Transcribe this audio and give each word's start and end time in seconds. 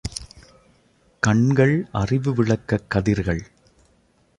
கண்கள் 1.19 1.87
அறிவு 1.91 2.33
விளக்கக் 2.33 2.89
கதிர்கள். 2.89 3.43